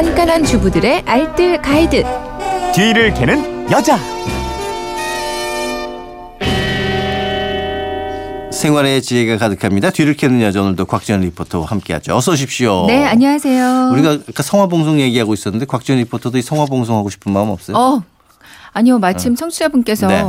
깐깐한 0.00 0.44
주부들의 0.44 1.02
알뜰 1.04 1.60
가이드. 1.60 2.02
뒤를 2.74 3.12
캐는 3.12 3.70
여자. 3.70 3.98
생활의 8.50 9.02
지혜가 9.02 9.36
가득합니다. 9.36 9.90
뒤를 9.90 10.14
캐는 10.14 10.40
여자 10.40 10.62
오늘도 10.62 10.86
곽지연 10.86 11.20
리포터와 11.20 11.66
함께하죠. 11.66 12.16
어서 12.16 12.32
오십시오. 12.32 12.86
네, 12.86 13.04
안녕하세요. 13.04 13.90
우리가 13.92 14.16
아까 14.26 14.42
성화봉송 14.42 15.00
얘기하고 15.00 15.34
있었는데 15.34 15.66
곽지연 15.66 15.98
리포터도 15.98 16.38
이 16.38 16.42
성화봉송하고 16.42 17.10
싶은 17.10 17.30
마음 17.34 17.50
없어요? 17.50 17.76
어, 17.76 18.02
아니요, 18.72 18.98
마침 19.00 19.34
청취자분께서 19.34 20.06
네. 20.06 20.24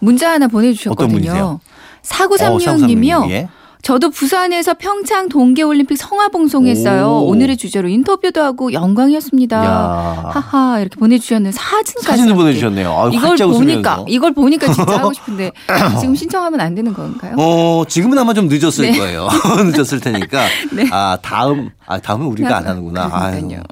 문자 0.00 0.32
하나. 0.32 0.48
분이세요? 0.48 1.60
4936님이요. 2.02 3.22
어, 3.24 3.30
예. 3.30 3.48
저도 3.82 4.10
부산에서 4.10 4.74
평창 4.74 5.28
동계올림픽 5.28 5.98
성화봉송했어요. 5.98 7.04
오. 7.04 7.26
오늘의 7.26 7.56
주제로 7.56 7.88
인터뷰도 7.88 8.40
하고 8.40 8.72
영광이었습니다. 8.72 9.56
야. 9.64 10.30
하하 10.32 10.78
이렇게 10.78 10.96
보내주셨는데 10.96 11.52
사진까지 11.56 12.06
사진도. 12.06 12.34
보내주셨네요. 12.36 12.92
아유, 12.92 13.10
이걸 13.12 13.36
보니까 13.36 13.46
웃으면서. 13.48 14.04
이걸 14.08 14.32
보니까 14.32 14.72
진짜 14.72 14.98
하고 15.00 15.12
싶은데 15.14 15.50
지금 16.00 16.14
신청하면 16.14 16.60
안 16.60 16.76
되는 16.76 16.94
건가요? 16.94 17.34
어, 17.36 17.82
지금은 17.88 18.16
아마 18.18 18.32
좀 18.34 18.46
늦었을 18.46 18.92
네. 18.92 18.96
거예요. 18.98 19.28
늦었을 19.74 19.98
테니까. 19.98 20.46
네. 20.72 20.88
아, 20.92 21.18
다음, 21.20 21.70
아, 21.84 21.98
다음은 21.98 22.26
우리가 22.26 22.58
안 22.58 22.66
하는구나. 22.68 23.10
아유, 23.12 23.32
그러니까요. 23.48 23.62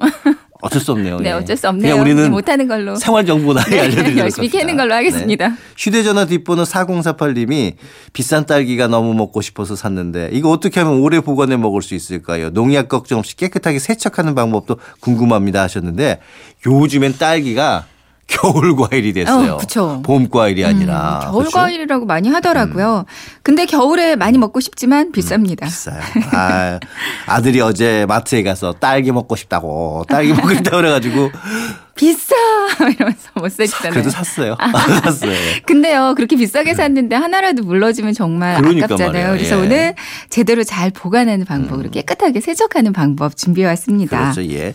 어쩔 0.61 0.81
수 0.81 0.91
없네요. 0.91 1.19
네, 1.19 1.29
예. 1.29 1.33
어쩔 1.33 1.57
수 1.57 1.67
없네요. 1.67 1.93
그냥 1.93 2.01
우리는 2.01 2.31
못하는 2.31 2.67
걸로. 2.67 2.95
생활 2.95 3.25
정보나 3.25 3.63
네, 3.63 3.79
알려드리도록 3.81 4.17
열심히. 4.17 4.49
캐는 4.49 4.77
걸로 4.77 4.93
하겠습니다. 4.93 5.49
네. 5.49 5.55
휴대전화 5.77 6.25
뒷번호 6.25 6.63
4048님이 6.63 7.73
비싼 8.13 8.45
딸기가 8.45 8.87
너무 8.87 9.13
먹고 9.13 9.41
싶어서 9.41 9.75
샀는데 9.75 10.29
이거 10.31 10.49
어떻게 10.51 10.79
하면 10.79 10.99
오래 10.99 11.19
보관해 11.19 11.57
먹을 11.57 11.81
수 11.81 11.95
있을까요? 11.95 12.49
농약 12.51 12.87
걱정 12.89 13.19
없이 13.19 13.35
깨끗하게 13.35 13.79
세척하는 13.79 14.35
방법도 14.35 14.77
궁금합니다 14.99 15.61
하셨는데 15.63 16.19
요즘엔 16.65 17.17
딸기가 17.17 17.85
겨울 18.31 18.75
과일이 18.75 19.13
됐어요. 19.13 19.53
어, 19.53 19.57
그쵸. 19.57 20.01
봄 20.03 20.29
과일이 20.29 20.63
아니라. 20.65 21.19
음, 21.19 21.25
겨울 21.31 21.43
그렇죠? 21.43 21.57
과일이라고 21.57 22.05
많이 22.05 22.29
하더라고요. 22.29 23.05
근데 23.43 23.65
겨울에 23.65 24.15
많이 24.15 24.37
먹고 24.37 24.59
싶지만 24.59 25.11
비쌉니다. 25.11 25.63
비싸요. 25.65 25.99
아, 26.31 26.79
아들이 27.27 27.59
어제 27.61 28.05
마트에 28.07 28.41
가서 28.43 28.73
딸기 28.79 29.11
먹고 29.11 29.35
싶다고 29.35 30.05
딸기 30.07 30.33
먹고 30.33 30.53
싶다고 30.53 30.77
그래가지고 30.77 31.31
비싸 31.95 32.35
이러면서 32.79 33.29
못 33.35 33.51
사주잖아요. 33.51 33.91
그래도 33.91 34.09
샀어요. 34.09 34.55
샀어요. 35.03 35.33
근데요 35.65 36.13
그렇게 36.15 36.35
비싸게 36.35 36.73
샀는데 36.73 37.15
하나라도 37.15 37.63
물러지면 37.63 38.13
정말 38.13 38.57
그러니까 38.61 38.85
아깝잖아요. 38.85 39.11
말이에요. 39.11 39.31
그래서 39.37 39.55
예. 39.55 39.59
음. 39.59 39.65
오늘 39.65 39.95
제대로 40.29 40.63
잘 40.63 40.89
보관하는 40.89 41.45
방법으로 41.45 41.89
깨끗하게 41.91 42.39
세척하는 42.39 42.93
방법 42.93 43.35
준비해 43.35 43.67
왔습니다. 43.67 44.17
그렇죠. 44.31 44.43
예. 44.51 44.73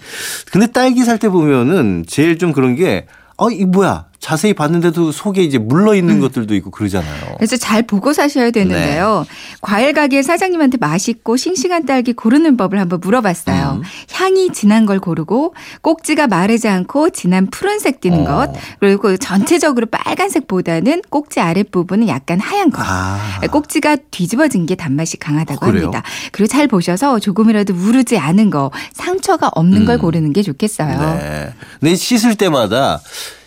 근데 0.53 0.67
딸기 0.69 1.03
살 1.05 1.17
때 1.17 1.31
보면은 1.31 2.05
제일 2.07 2.37
좀 2.39 2.53
그런 2.53 2.77
게 2.77 3.07
어, 3.37 3.51
이 3.51 3.65
뭐야? 3.65 4.07
자세히 4.27 4.55
봤는데도 4.55 5.13
속에 5.13 5.45
이제 5.45 5.57
물러 5.57 5.95
있는 5.95 6.19
것들도 6.19 6.53
있고 6.57 6.73
그러잖아요. 6.73 7.37
그래서 7.37 7.57
잘 7.57 7.85
보고 7.85 8.13
사셔야 8.13 8.51
되는데요. 8.51 9.25
네. 9.25 9.57
과일 9.61 9.93
가게 9.93 10.21
사장님한테 10.21 10.79
맛있고 10.79 11.37
싱싱한 11.37 11.87
딸기 11.87 12.13
고르는 12.13 12.57
법을 12.57 12.81
한번 12.81 12.99
물어봤어요. 13.01 13.81
음. 13.81 13.83
향이 14.11 14.51
진한 14.51 14.85
걸 14.85 14.99
고르고 14.99 15.55
꼭지가 15.81 16.27
마르지 16.27 16.67
않고 16.67 17.11
진한 17.11 17.47
푸른색 17.47 18.01
띠는 18.01 18.27
어. 18.27 18.49
것 18.49 18.53
그리고 18.81 19.17
전체적으로 19.17 19.87
빨간색보다는 19.87 21.03
꼭지 21.09 21.39
아랫부분은 21.39 22.09
약간 22.09 22.41
하얀 22.41 22.71
것. 22.71 22.83
아. 22.85 23.39
꼭지가 23.49 23.95
뒤집어진 24.11 24.67
게 24.67 24.75
단맛이 24.75 25.19
강하다고 25.19 25.65
어? 25.65 25.69
합니다. 25.69 26.03
그리고 26.33 26.49
잘 26.49 26.67
보셔서 26.67 27.21
조금이라도 27.21 27.75
무르지 27.75 28.19
않은 28.19 28.51
거, 28.51 28.73
상처가 28.93 29.53
없는 29.55 29.85
걸 29.85 29.99
고르는 29.99 30.33
게 30.33 30.43
좋겠어요. 30.43 30.99
음. 30.99 31.19
네. 31.21 31.55
근데 31.79 31.95
씻을 31.95 32.35
때마다 32.35 33.01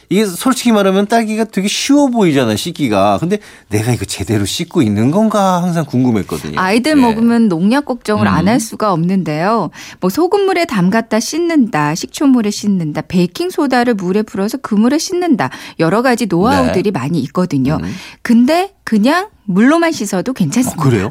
이게 0.09 0.25
솔직히 0.25 0.71
말하면 0.71 1.05
딸기가 1.05 1.43
되게 1.43 1.67
쉬워 1.67 2.07
보이잖아요, 2.07 2.57
씻기가. 2.57 3.17
근데 3.19 3.37
내가 3.69 3.91
이거 3.91 4.05
제대로 4.05 4.43
씻고 4.43 4.81
있는 4.81 5.11
건가 5.11 5.61
항상 5.61 5.85
궁금했거든요. 5.85 6.59
아이들 6.59 6.95
네. 6.95 7.01
먹으면 7.01 7.47
농약 7.47 7.85
걱정을 7.85 8.27
안 8.27 8.45
음. 8.45 8.47
할 8.47 8.59
수가 8.59 8.91
없는데요. 8.91 9.69
뭐 10.01 10.09
소금물에 10.09 10.65
담갔다 10.65 11.19
씻는다, 11.19 11.93
식초물에 11.93 12.49
씻는다, 12.49 13.01
베이킹 13.01 13.51
소다를 13.51 13.93
물에 13.93 14.23
풀어서 14.23 14.57
그 14.57 14.73
물에 14.73 14.97
씻는다. 14.97 15.51
여러 15.77 16.01
가지 16.01 16.25
노하우들이 16.25 16.89
많이 16.89 17.19
있거든요. 17.19 17.77
네. 17.79 17.87
음. 17.87 17.95
근데 18.23 18.73
그냥 18.89 19.29
물로만 19.45 19.91
씻어도 19.91 20.33
괜찮습니다. 20.33 20.81
어, 20.81 20.89
그래요? 20.89 21.09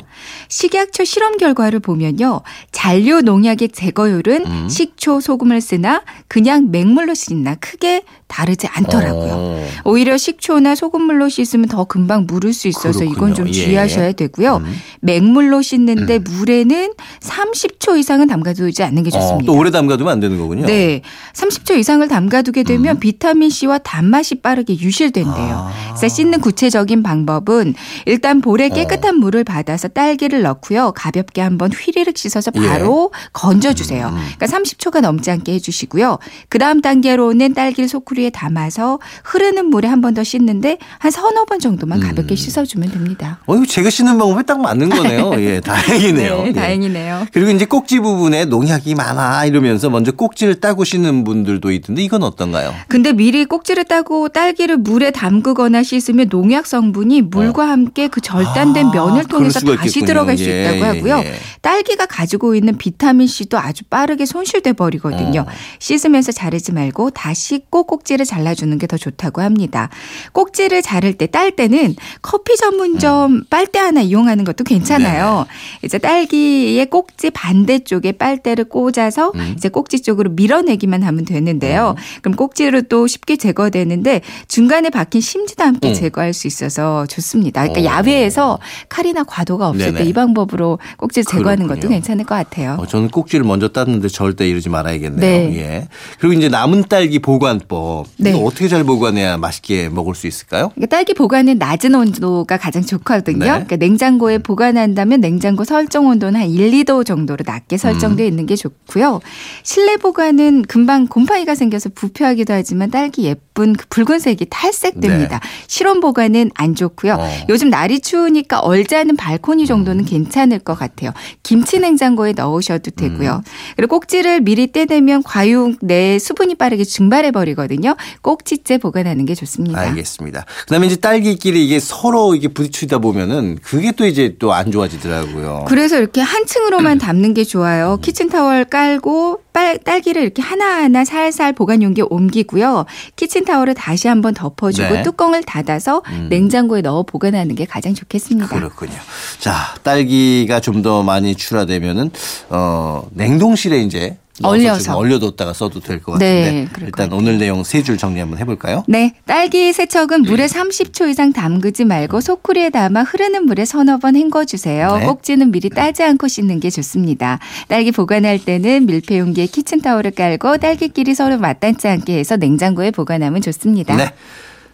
식약처 0.48 1.04
실험 1.04 1.36
결과를 1.36 1.78
보면요. 1.78 2.42
잔류 2.70 3.22
농약의 3.22 3.70
제거율은 3.70 4.46
음. 4.46 4.68
식초, 4.68 5.20
소금을 5.20 5.60
쓰나 5.60 6.02
그냥 6.28 6.70
맹물로 6.70 7.14
씻나 7.14 7.56
크게 7.56 8.02
다르지 8.28 8.68
않더라고요. 8.68 9.32
어. 9.32 9.66
오히려 9.84 10.16
식초나 10.16 10.76
소금물로 10.76 11.28
씻으면 11.28 11.66
더 11.66 11.84
금방 11.84 12.26
무를 12.28 12.52
수 12.52 12.68
있어서 12.68 13.02
이건 13.02 13.34
좀 13.34 13.46
그렇군요. 13.46 13.48
예. 13.48 13.52
주의하셔야 13.52 14.12
되고요. 14.12 14.56
음. 14.58 14.74
맹물로 15.00 15.62
씻는데 15.62 16.20
물에는 16.20 16.92
30초 17.20 17.98
이상은 17.98 18.28
담가두지 18.28 18.82
않는 18.84 19.02
게 19.02 19.08
어, 19.08 19.18
좋습니다. 19.18 19.46
또 19.46 19.58
오래 19.58 19.70
담가두면 19.70 20.12
안 20.12 20.20
되는 20.20 20.38
거군요. 20.38 20.66
네. 20.66 21.02
30초 21.32 21.76
이상을 21.76 22.06
담가두게 22.06 22.62
되면 22.62 22.96
음. 22.96 23.00
비타민 23.00 23.50
C와 23.50 23.78
단맛이 23.78 24.36
빠르게 24.36 24.78
유실된대요. 24.78 25.34
아. 25.34 25.72
그래서 25.96 26.14
씻는 26.14 26.40
구체적인 26.40 27.02
방법은 27.02 27.67
일단 28.06 28.40
볼에 28.40 28.68
깨끗한 28.68 29.14
어. 29.14 29.18
물을 29.18 29.44
받아서 29.44 29.88
딸기를 29.88 30.42
넣고요. 30.42 30.92
가볍게 30.94 31.40
한번 31.40 31.70
휘리륵 31.72 32.16
씻어서 32.18 32.50
예. 32.56 32.60
바로 32.66 33.12
건져주세요. 33.32 34.08
음. 34.08 34.18
그러니까 34.38 34.46
30초가 34.46 35.00
넘지 35.00 35.30
않게 35.30 35.52
해주시고요. 35.54 36.18
그 36.48 36.58
다음 36.58 36.80
단계로는 36.80 37.54
딸기를 37.54 37.88
소쿠리에 37.88 38.30
담아서 38.30 38.98
흐르는 39.24 39.66
물에 39.66 39.86
한 39.88 40.00
번 40.00 40.08
더 40.14 40.24
씻는데 40.24 40.78
한 40.98 41.10
서너 41.10 41.44
번 41.44 41.58
정도만 41.60 42.00
가볍게 42.00 42.32
음. 42.32 42.36
씻어주면 42.36 42.90
됩니다. 42.92 43.38
어, 43.46 43.54
이거 43.56 43.66
제가 43.66 43.90
씻는 43.90 44.16
방법에 44.18 44.42
딱 44.42 44.58
맞는 44.60 44.88
거네요. 44.88 45.32
예, 45.38 45.60
다행이네요. 45.60 46.42
네, 46.42 46.46
예. 46.48 46.52
다행이네요. 46.52 47.26
그리고 47.32 47.50
이제 47.50 47.66
꼭지 47.66 48.00
부분에 48.00 48.46
농약이 48.46 48.94
많아 48.94 49.44
이러면서 49.44 49.90
먼저 49.90 50.10
꼭지를 50.12 50.60
따고 50.60 50.84
씻는 50.84 51.24
분들도 51.24 51.70
있던데 51.72 52.02
이건 52.02 52.22
어떤가요? 52.22 52.72
근데 52.88 53.12
미리 53.12 53.44
꼭지를 53.44 53.84
따고 53.84 54.28
딸기를 54.30 54.78
물에 54.78 55.10
담그거나 55.10 55.82
씻으면 55.82 56.28
농약 56.30 56.66
성분이 56.66 57.22
물과 57.22 57.57
함께 57.62 58.08
그 58.08 58.20
절단된 58.20 58.86
아, 58.86 58.90
면을 58.90 59.24
통해서 59.24 59.60
다시 59.60 59.72
있겠군요. 59.72 60.04
들어갈 60.06 60.36
수 60.36 60.44
예, 60.50 60.62
있다고 60.62 60.84
하고요. 60.84 61.18
예. 61.24 61.34
딸기가 61.62 62.06
가지고 62.06 62.54
있는 62.56 62.76
비타민 62.76 63.26
C도 63.28 63.58
아주 63.58 63.84
빠르게 63.84 64.26
손실돼 64.26 64.72
버리거든요. 64.74 65.42
어. 65.42 65.46
씻으면서 65.78 66.32
자르지 66.32 66.72
말고 66.72 67.10
다 67.10 67.32
씻고 67.32 67.84
꼭지를 67.84 68.26
잘라주는 68.26 68.76
게 68.78 68.88
더 68.88 68.96
좋다고 68.96 69.42
합니다. 69.42 69.88
꼭지를 70.32 70.82
자를 70.82 71.12
때 71.14 71.26
딸 71.26 71.52
때는 71.52 71.94
커피 72.22 72.56
전문점 72.56 73.44
빨대 73.50 73.78
하나 73.78 74.00
이용하는 74.00 74.44
것도 74.44 74.64
괜찮아요. 74.64 75.46
이제 75.84 75.98
딸기의 75.98 76.86
꼭지 76.86 77.30
반대쪽에 77.30 78.12
빨대를 78.12 78.64
꽂아서 78.64 79.32
음. 79.34 79.54
이제 79.56 79.68
꼭지 79.68 80.00
쪽으로 80.00 80.30
밀어내기만 80.30 81.02
하면 81.02 81.24
되는데요. 81.24 81.94
그럼 82.22 82.34
꼭지로 82.36 82.82
또 82.82 83.06
쉽게 83.06 83.36
제거되는데 83.36 84.22
중간에 84.48 84.90
박힌 84.90 85.20
심지도 85.20 85.64
함께 85.64 85.90
음. 85.90 85.94
제거할 85.94 86.32
수 86.32 86.46
있어서 86.46 87.06
좋습니다. 87.06 87.47
그러니까 87.52 87.80
어. 87.80 87.84
야외에서 87.84 88.58
칼이나 88.88 89.24
과도가 89.24 89.68
없을. 89.68 89.94
때 89.94 90.08
이 90.08 90.12
방법으로 90.12 90.78
꼭지 90.96 91.22
제거하는 91.24 91.66
것도 91.66 91.80
그렇군요. 91.80 91.94
괜찮을 91.96 92.24
것 92.24 92.34
같아요. 92.34 92.76
어, 92.78 92.86
저는 92.86 93.08
꼭지를 93.08 93.44
먼저 93.44 93.68
땄는데 93.68 94.08
절대 94.08 94.48
이러지 94.48 94.68
말아야겠네요. 94.70 95.20
네. 95.20 95.56
예. 95.58 95.88
그리고 96.18 96.32
이제 96.34 96.48
남은 96.48 96.84
딸기 96.88 97.18
보관법. 97.18 98.06
네. 98.16 98.30
이거 98.30 98.38
어떻게 98.40 98.68
잘 98.68 98.84
보관해야 98.84 99.36
맛있게 99.36 99.88
먹을 99.90 100.14
수 100.14 100.26
있을까요? 100.26 100.70
그러니까 100.74 100.96
딸기 100.96 101.14
보관은 101.14 101.58
낮은 101.58 101.94
온도가 101.94 102.56
가장 102.56 102.82
좋거든요. 102.82 103.38
네. 103.38 103.44
그러니까 103.46 103.76
냉장고에 103.76 104.38
보관한다면 104.38 105.20
냉장고 105.20 105.64
설정 105.64 106.06
온도는 106.06 106.40
한 106.40 106.48
1, 106.48 106.70
2도 106.84 107.04
정도로 107.04 107.42
낮게 107.46 107.76
설정되어 107.76 108.26
음. 108.26 108.28
있는 108.28 108.46
게 108.46 108.56
좋고요. 108.56 109.20
실내 109.62 109.96
보관은 109.96 110.62
금방 110.62 111.06
곰팡이가 111.06 111.54
생겨서 111.54 111.90
부패하기도 111.94 112.52
하지만 112.54 112.90
딸기 112.90 113.24
예쁜 113.24 113.47
그 113.76 113.86
붉은색이 113.88 114.46
탈색됩니다. 114.50 115.40
실온 115.66 116.00
보관은 116.00 116.50
안 116.54 116.74
좋고요. 116.74 117.16
네. 117.16 117.22
어. 117.22 117.46
요즘 117.48 117.70
날이 117.70 118.00
추우니까 118.00 118.60
얼지 118.60 118.94
않은 118.96 119.16
발코니 119.16 119.66
정도는 119.66 120.04
괜찮을 120.04 120.58
것 120.60 120.78
같아요. 120.78 121.12
김치 121.42 121.78
냉장고에 121.80 122.32
넣으셔도 122.32 122.90
되고요. 122.92 123.42
음. 123.44 123.52
그리고 123.76 123.96
꼭지를 123.98 124.40
미리 124.40 124.70
떼내면 124.70 125.22
과육 125.22 125.78
내 125.80 126.18
수분이 126.18 126.54
빠르게 126.56 126.84
증발해 126.84 127.30
버리거든요. 127.32 127.96
꼭지째 128.22 128.78
보관하는 128.78 129.24
게 129.24 129.34
좋습니다. 129.34 129.80
알겠습니다. 129.80 130.44
그다음에 130.66 130.86
이제 130.86 130.96
딸기끼리 130.96 131.64
이게 131.64 131.80
서로 131.80 132.34
이게 132.34 132.48
부딪히다 132.48 132.98
보면은 132.98 133.58
그게 133.62 133.92
또 133.92 134.06
이제 134.06 134.36
또 134.38 134.48
안 134.58 134.72
좋아지더라고요. 134.72 135.66
그래서 135.68 135.98
이렇게 135.98 136.20
한 136.20 136.44
층으로만 136.46 136.98
담는 136.98 137.32
게 137.34 137.44
좋아요. 137.44 137.98
키친타월 138.02 138.64
깔고 138.64 139.40
빨, 139.58 139.78
딸기를 139.78 140.22
이렇게 140.22 140.40
하나하나 140.40 141.04
살살 141.04 141.52
보관 141.52 141.82
용기에 141.82 142.04
옮기고요. 142.08 142.86
키친타월을 143.16 143.74
다시 143.74 144.06
한번 144.06 144.32
덮어주고 144.32 144.94
네. 144.94 145.02
뚜껑을 145.02 145.42
닫아서 145.42 146.02
냉장고에 146.30 146.80
넣어 146.80 147.02
보관하는 147.02 147.56
게 147.56 147.64
가장 147.64 147.92
좋겠습니다. 147.92 148.46
그렇군요. 148.54 148.92
자, 149.40 149.74
딸기가 149.82 150.60
좀 150.60 150.78
더 150.78 151.02
많이 151.02 151.34
출하되면은 151.34 152.12
어, 152.50 153.02
냉동실에 153.10 153.78
이제 153.80 154.16
얼려서. 154.46 154.82
좀 154.84 154.94
얼려뒀다가 154.94 155.52
써도 155.52 155.80
될것 155.80 156.18
네, 156.18 156.44
같은데 156.44 156.68
그럴 156.72 156.86
일단 156.88 157.08
것 157.10 157.16
오늘 157.16 157.38
내용 157.38 157.64
세 157.64 157.82
줄 157.82 157.96
정리 157.98 158.20
한번 158.20 158.38
해볼까요? 158.38 158.84
네, 158.86 159.14
딸기 159.26 159.72
세척은 159.72 160.22
물에 160.22 160.46
30초 160.46 161.08
이상 161.08 161.32
담그지 161.32 161.84
말고 161.84 162.20
소쿠리에 162.20 162.70
담아 162.70 163.02
흐르는 163.02 163.46
물에 163.46 163.64
서너 163.64 163.98
번 163.98 164.16
헹궈주세요. 164.16 164.96
네. 164.98 165.06
꼭지는 165.06 165.50
미리 165.50 165.70
따지 165.70 166.02
않고 166.02 166.28
씻는 166.28 166.60
게 166.60 166.70
좋습니다. 166.70 167.38
딸기 167.68 167.90
보관할 167.92 168.38
때는 168.38 168.86
밀폐 168.86 169.18
용기에 169.18 169.46
키친타올을 169.46 170.10
깔고 170.12 170.58
딸기끼리 170.58 171.14
서로 171.14 171.38
맞닿지 171.38 171.88
않게 171.88 172.18
해서 172.18 172.36
냉장고에 172.36 172.90
보관하면 172.90 173.40
좋습니다. 173.40 173.96
네. 173.96 174.10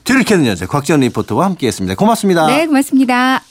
뒤를 0.04 0.22
캐는 0.24 0.44
여자 0.46 0.66
곽지연 0.66 1.00
리포터와 1.00 1.46
함께했습니다. 1.46 1.94
고맙습니다. 1.94 2.46
네, 2.46 2.66
고맙습니다. 2.66 3.42